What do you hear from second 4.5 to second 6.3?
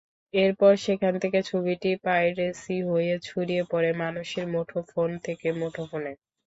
মুঠোফোন থেকে মুঠোফোনে।